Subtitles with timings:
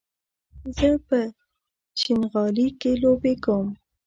[0.75, 1.19] زه په
[2.01, 3.67] شينغالي کې لوبې کوم